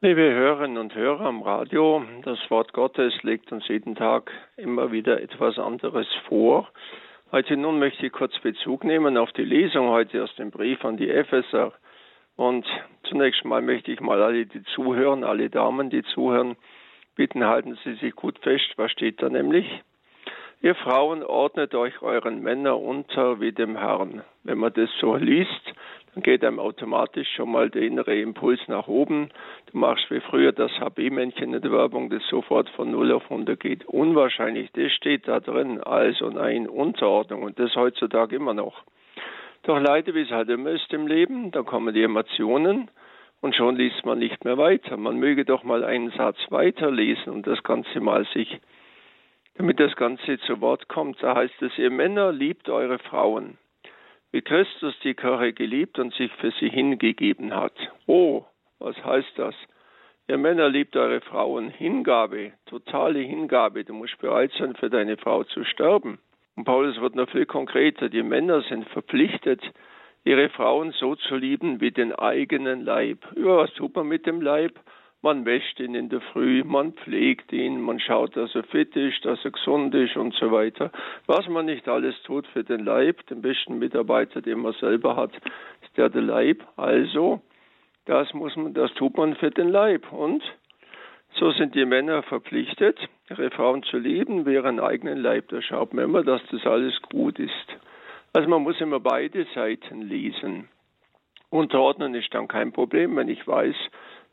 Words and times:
Liebe 0.00 0.32
Hörerinnen 0.32 0.78
und 0.78 0.94
Hörer 0.94 1.26
am 1.26 1.42
Radio, 1.42 2.04
das 2.22 2.38
Wort 2.50 2.72
Gottes 2.72 3.20
legt 3.24 3.50
uns 3.50 3.66
jeden 3.66 3.96
Tag 3.96 4.30
immer 4.56 4.92
wieder 4.92 5.20
etwas 5.20 5.58
anderes 5.58 6.06
vor. 6.28 6.68
Heute 7.32 7.56
nun 7.56 7.80
möchte 7.80 8.06
ich 8.06 8.12
kurz 8.12 8.38
Bezug 8.38 8.84
nehmen 8.84 9.16
auf 9.16 9.32
die 9.32 9.42
Lesung 9.42 9.88
heute 9.88 10.22
aus 10.22 10.32
dem 10.36 10.52
Brief 10.52 10.84
an 10.84 10.98
die 10.98 11.10
Epheser. 11.10 11.72
Und 12.36 12.64
zunächst 13.08 13.44
mal 13.44 13.60
möchte 13.60 13.90
ich 13.90 13.98
mal 13.98 14.22
alle, 14.22 14.46
die 14.46 14.62
zuhören, 14.72 15.24
alle 15.24 15.50
Damen, 15.50 15.90
die 15.90 16.04
zuhören, 16.04 16.54
bitten, 17.16 17.44
halten 17.44 17.76
Sie 17.82 17.94
sich 17.94 18.14
gut 18.14 18.38
fest. 18.38 18.74
Was 18.76 18.92
steht 18.92 19.20
da 19.20 19.28
nämlich? 19.28 19.66
Ihr 20.60 20.74
Frauen 20.74 21.22
ordnet 21.22 21.72
euch 21.76 22.02
euren 22.02 22.42
Männern 22.42 22.74
unter 22.74 23.40
wie 23.40 23.52
dem 23.52 23.76
Herrn. 23.76 24.24
Wenn 24.42 24.58
man 24.58 24.72
das 24.72 24.90
so 25.00 25.14
liest, 25.14 25.72
dann 26.12 26.22
geht 26.24 26.44
einem 26.44 26.58
automatisch 26.58 27.28
schon 27.36 27.52
mal 27.52 27.70
der 27.70 27.82
innere 27.82 28.18
Impuls 28.20 28.58
nach 28.66 28.88
oben. 28.88 29.28
Du 29.70 29.78
machst 29.78 30.10
wie 30.10 30.18
früher 30.18 30.50
das 30.50 30.72
HB-Männchen 30.80 31.54
in 31.54 31.62
der 31.62 31.70
Werbung, 31.70 32.10
das 32.10 32.26
sofort 32.28 32.68
von 32.70 32.90
0 32.90 33.12
auf 33.12 33.22
100 33.30 33.60
geht. 33.60 33.84
Unwahrscheinlich, 33.84 34.68
das 34.72 34.90
steht 34.90 35.28
da 35.28 35.38
drin, 35.38 35.80
also 35.80 36.28
nein, 36.28 36.68
Unterordnung 36.68 37.44
und 37.44 37.56
das 37.60 37.76
heutzutage 37.76 38.34
immer 38.34 38.52
noch. 38.52 38.82
Doch 39.62 39.78
leider, 39.78 40.12
wie 40.14 40.22
es 40.22 40.30
halt 40.30 40.48
immer 40.48 40.70
ist 40.70 40.92
im 40.92 41.06
Leben, 41.06 41.52
da 41.52 41.62
kommen 41.62 41.94
die 41.94 42.02
Emotionen 42.02 42.90
und 43.40 43.54
schon 43.54 43.76
liest 43.76 44.04
man 44.04 44.18
nicht 44.18 44.44
mehr 44.44 44.58
weiter. 44.58 44.96
Man 44.96 45.18
möge 45.20 45.44
doch 45.44 45.62
mal 45.62 45.84
einen 45.84 46.10
Satz 46.10 46.38
weiterlesen 46.50 47.32
und 47.32 47.46
das 47.46 47.62
Ganze 47.62 48.00
mal 48.00 48.26
sich 48.34 48.58
damit 49.58 49.80
das 49.80 49.94
Ganze 49.96 50.38
zu 50.38 50.60
Wort 50.60 50.88
kommt. 50.88 51.20
Da 51.22 51.34
heißt 51.34 51.62
es, 51.62 51.76
ihr 51.78 51.90
Männer 51.90 52.32
liebt 52.32 52.68
eure 52.68 52.98
Frauen, 53.00 53.58
wie 54.30 54.40
Christus 54.40 54.94
die 55.02 55.14
Kirche 55.14 55.52
geliebt 55.52 55.98
und 55.98 56.14
sich 56.14 56.32
für 56.34 56.52
sie 56.52 56.70
hingegeben 56.70 57.54
hat. 57.54 57.74
Oh, 58.06 58.44
was 58.78 58.96
heißt 59.04 59.32
das? 59.36 59.56
Ihr 60.28 60.38
Männer 60.38 60.68
liebt 60.68 60.96
eure 60.96 61.20
Frauen. 61.20 61.70
Hingabe, 61.70 62.52
totale 62.66 63.18
Hingabe. 63.18 63.84
Du 63.84 63.94
musst 63.94 64.18
bereit 64.18 64.52
sein, 64.58 64.76
für 64.76 64.90
deine 64.90 65.16
Frau 65.16 65.42
zu 65.42 65.64
sterben. 65.64 66.18
Und 66.54 66.64
Paulus 66.64 67.00
wird 67.00 67.16
noch 67.16 67.28
viel 67.30 67.46
konkreter. 67.46 68.08
Die 68.08 68.22
Männer 68.22 68.62
sind 68.62 68.88
verpflichtet, 68.90 69.62
ihre 70.24 70.50
Frauen 70.50 70.92
so 70.92 71.16
zu 71.16 71.34
lieben 71.34 71.80
wie 71.80 71.90
den 71.90 72.12
eigenen 72.12 72.84
Leib. 72.84 73.26
Ja, 73.36 73.56
was 73.56 73.72
tut 73.74 73.96
man 73.96 74.06
mit 74.06 74.26
dem 74.26 74.40
Leib? 74.40 74.78
Man 75.20 75.44
wäscht 75.44 75.80
ihn 75.80 75.96
in 75.96 76.08
der 76.08 76.20
Früh, 76.20 76.62
man 76.62 76.92
pflegt 76.92 77.52
ihn, 77.52 77.80
man 77.80 77.98
schaut, 77.98 78.36
dass 78.36 78.54
er 78.54 78.62
fit 78.62 78.94
ist, 78.94 79.24
dass 79.24 79.44
er 79.44 79.50
gesund 79.50 79.92
ist 79.96 80.16
und 80.16 80.32
so 80.34 80.52
weiter. 80.52 80.92
Was 81.26 81.48
man 81.48 81.66
nicht 81.66 81.88
alles 81.88 82.14
tut 82.22 82.46
für 82.46 82.62
den 82.62 82.84
Leib, 82.84 83.26
den 83.26 83.42
besten 83.42 83.80
Mitarbeiter, 83.80 84.40
den 84.40 84.60
man 84.60 84.74
selber 84.74 85.16
hat, 85.16 85.34
ist 85.34 85.96
der 85.96 86.08
der 86.08 86.22
Leib. 86.22 86.64
Also, 86.76 87.42
das 88.04 88.32
muss 88.32 88.54
man, 88.54 88.74
das 88.74 88.94
tut 88.94 89.16
man 89.16 89.34
für 89.34 89.50
den 89.50 89.70
Leib. 89.70 90.12
Und 90.12 90.40
so 91.34 91.50
sind 91.50 91.74
die 91.74 91.84
Männer 91.84 92.22
verpflichtet, 92.22 92.98
ihre 93.28 93.50
Frauen 93.50 93.82
zu 93.82 93.98
lieben 93.98 94.46
wie 94.46 94.54
ihren 94.54 94.78
eigenen 94.78 95.18
Leib. 95.18 95.48
Da 95.48 95.60
schaut 95.60 95.94
man 95.94 96.04
immer, 96.04 96.22
dass 96.22 96.42
das 96.52 96.64
alles 96.64 96.94
gut 97.02 97.40
ist. 97.40 97.76
Also 98.32 98.48
man 98.48 98.62
muss 98.62 98.80
immer 98.80 99.00
beide 99.00 99.46
Seiten 99.52 100.02
lesen. 100.02 100.68
Unterordnen 101.50 102.14
ist 102.14 102.32
dann 102.34 102.46
kein 102.46 102.72
Problem, 102.72 103.16
wenn 103.16 103.28
ich 103.28 103.46
weiß, 103.46 103.74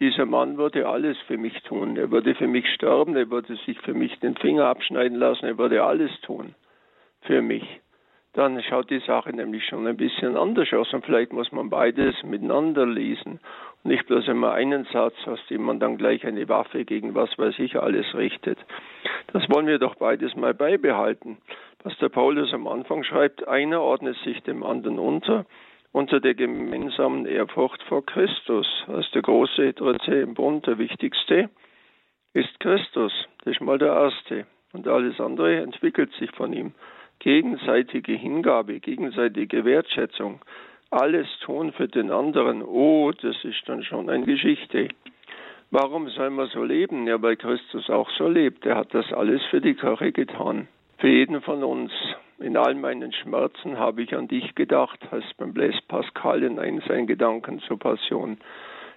dieser 0.00 0.26
Mann 0.26 0.56
würde 0.58 0.88
alles 0.88 1.18
für 1.26 1.38
mich 1.38 1.60
tun. 1.62 1.96
Er 1.96 2.10
würde 2.10 2.34
für 2.34 2.46
mich 2.46 2.66
sterben, 2.74 3.16
er 3.16 3.30
würde 3.30 3.56
sich 3.66 3.78
für 3.80 3.94
mich 3.94 4.18
den 4.20 4.36
Finger 4.36 4.66
abschneiden 4.66 5.18
lassen, 5.18 5.46
er 5.46 5.58
würde 5.58 5.82
alles 5.82 6.10
tun 6.22 6.54
für 7.22 7.42
mich. 7.42 7.64
Dann 8.34 8.62
schaut 8.62 8.90
die 8.90 9.00
Sache 9.00 9.34
nämlich 9.34 9.64
schon 9.66 9.86
ein 9.86 9.96
bisschen 9.96 10.36
anders 10.36 10.72
aus 10.72 10.92
und 10.92 11.04
vielleicht 11.04 11.32
muss 11.32 11.50
man 11.50 11.70
beides 11.70 12.22
miteinander 12.22 12.86
lesen 12.86 13.40
und 13.82 13.90
nicht 13.90 14.06
bloß 14.06 14.28
immer 14.28 14.52
einen 14.52 14.84
Satz, 14.92 15.14
aus 15.26 15.40
dem 15.50 15.62
man 15.62 15.80
dann 15.80 15.96
gleich 15.96 16.24
eine 16.24 16.48
Waffe 16.48 16.84
gegen 16.84 17.14
was 17.14 17.36
weiß 17.38 17.58
ich 17.58 17.76
alles 17.76 18.14
richtet. 18.14 18.58
Das 19.32 19.48
wollen 19.50 19.66
wir 19.66 19.78
doch 19.78 19.96
beides 19.96 20.36
mal 20.36 20.54
beibehalten. 20.54 21.38
Was 21.82 21.96
der 21.98 22.10
Paulus 22.10 22.52
am 22.52 22.66
Anfang 22.68 23.02
schreibt, 23.02 23.48
einer 23.48 23.80
ordnet 23.80 24.16
sich 24.18 24.42
dem 24.42 24.62
anderen 24.62 24.98
unter 24.98 25.46
unter 25.92 26.20
der 26.20 26.34
gemeinsamen 26.34 27.26
Ehrfurcht 27.26 27.82
vor 27.84 28.04
Christus. 28.04 28.66
Als 28.86 29.10
der 29.12 29.22
große 29.22 29.72
dritte 29.72 30.14
im 30.14 30.34
Bund, 30.34 30.66
der 30.66 30.78
wichtigste, 30.78 31.50
ist 32.34 32.60
Christus. 32.60 33.12
Das 33.44 33.54
ist 33.54 33.60
mal 33.60 33.78
der 33.78 33.92
erste. 33.92 34.46
Und 34.72 34.86
alles 34.86 35.18
andere 35.20 35.56
entwickelt 35.56 36.12
sich 36.14 36.30
von 36.32 36.52
ihm. 36.52 36.72
Gegenseitige 37.20 38.12
Hingabe, 38.12 38.80
gegenseitige 38.80 39.64
Wertschätzung, 39.64 40.40
alles 40.90 41.26
tun 41.40 41.72
für 41.72 41.88
den 41.88 42.10
anderen. 42.10 42.62
Oh, 42.62 43.10
das 43.12 43.44
ist 43.44 43.62
dann 43.66 43.82
schon 43.82 44.08
eine 44.08 44.24
Geschichte. 44.24 44.88
Warum 45.70 46.08
soll 46.08 46.30
man 46.30 46.48
so 46.48 46.64
leben? 46.64 47.06
Ja, 47.06 47.20
weil 47.20 47.36
Christus 47.36 47.90
auch 47.90 48.08
so 48.10 48.28
lebt. 48.28 48.64
Er 48.64 48.76
hat 48.76 48.94
das 48.94 49.12
alles 49.12 49.42
für 49.50 49.60
die 49.60 49.74
Kirche 49.74 50.12
getan. 50.12 50.68
Für 50.98 51.08
jeden 51.08 51.42
von 51.42 51.62
uns. 51.62 51.92
In 52.40 52.56
all 52.56 52.74
meinen 52.74 53.12
Schmerzen 53.12 53.78
habe 53.78 54.02
ich 54.02 54.14
an 54.14 54.28
dich 54.28 54.54
gedacht, 54.54 55.00
heißt 55.10 55.36
beim 55.38 55.52
Blaise 55.52 55.80
Pascal 55.88 56.44
in 56.44 56.60
einem 56.60 56.80
seinen 56.86 57.08
Gedanken 57.08 57.58
zur 57.60 57.78
Passion. 57.78 58.38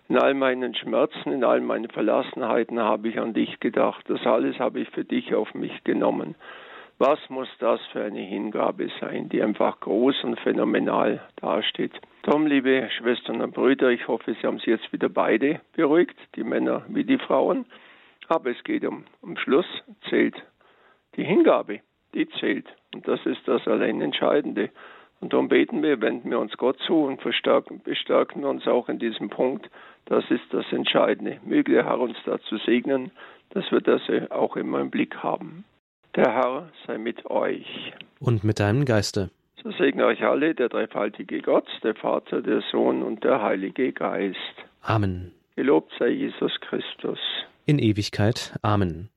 In 0.10 0.18
all 0.18 0.36
meinen 0.36 0.76
Schmerzen, 0.76 1.32
in 1.32 1.44
all 1.44 1.60
meinen 1.62 1.90
Verlassenheiten 1.90 2.80
habe 2.80 3.10
ich 3.10 3.20
an 3.20 3.34
dich 3.34 3.60
gedacht. 3.60 4.04
Das 4.08 4.24
alles 4.28 4.60
habe 4.60 4.82
ich 4.82 4.90
für 4.90 5.04
dich 5.04 5.34
auf 5.34 5.54
mich 5.56 5.84
genommen. 5.84 6.36
Was 7.00 7.18
muss 7.30 7.48
das 7.58 7.82
für 7.92 8.04
eine 8.04 8.20
Hingabe 8.20 8.90
sein, 9.00 9.30
die 9.30 9.42
einfach 9.42 9.80
groß 9.80 10.24
und 10.24 10.40
phänomenal 10.42 11.22
dasteht? 11.38 11.94
Darum, 12.22 12.46
liebe 12.46 12.90
Schwestern 12.98 13.42
und 13.42 13.56
Brüder, 13.56 13.90
ich 13.90 14.08
hoffe, 14.08 14.36
Sie 14.40 14.46
haben 14.46 14.60
sie 14.60 14.70
jetzt 14.70 14.94
wieder 14.94 15.10
beide 15.10 15.62
beruhigt, 15.76 16.18
die 16.36 16.44
Männer 16.44 16.84
wie 16.90 17.06
die 17.06 17.18
Frauen. 17.18 17.66
Aber 18.28 18.52
es 18.52 18.64
geht 18.64 18.86
um, 18.86 19.06
um 19.22 19.36
Schluss, 19.38 19.66
zählt 20.10 20.36
die 21.16 21.24
Hingabe 21.24 21.80
die 22.14 22.28
zählt. 22.40 22.68
Und 23.02 23.08
das 23.08 23.26
ist 23.26 23.48
das 23.48 23.68
allein 23.68 24.00
Entscheidende. 24.00 24.70
Und 25.22 25.34
darum 25.34 25.50
beten 25.50 25.82
wir, 25.82 26.02
wenden 26.02 26.30
wir 26.30 26.40
uns 26.40 26.56
Gott 26.58 26.78
zu 26.86 27.04
und 27.04 27.20
verstärken, 27.20 27.82
bestärken 27.84 28.44
uns 28.44 28.68
auch 28.68 28.90
in 28.90 29.00
diesem 29.00 29.30
Punkt. 29.30 29.70
Das 30.06 30.24
ist 30.30 30.44
das 30.52 30.66
Entscheidende. 30.72 31.40
Möge 31.44 31.72
der 31.72 31.86
Herr 31.86 32.00
uns 32.00 32.18
dazu 32.26 32.58
segnen, 32.58 33.10
dass 33.50 33.72
wir 33.72 33.82
das 33.82 34.02
auch 34.30 34.56
immer 34.56 34.80
im 34.82 34.92
Blick 34.92 35.16
haben. 35.18 35.64
Der 36.16 36.32
Herr 36.32 36.70
sei 36.86 37.00
mit 37.00 37.26
euch. 37.26 37.94
Und 38.20 38.44
mit 38.44 38.60
deinem 38.60 38.86
Geiste. 38.86 39.32
So 39.64 39.72
segne 39.72 40.06
euch 40.06 40.24
alle 40.24 40.54
der 40.54 40.70
dreifaltige 40.70 41.42
Gott, 41.42 41.68
der 41.84 41.96
Vater, 41.96 42.42
der 42.42 42.62
Sohn 42.72 43.02
und 43.02 43.24
der 43.24 43.42
Heilige 43.42 43.94
Geist. 43.94 44.38
Amen. 44.84 45.32
Gelobt 45.56 45.92
sei 45.98 46.10
Jesus 46.10 46.60
Christus. 46.62 47.20
In 47.66 47.80
Ewigkeit. 47.80 48.54
Amen. 48.62 49.10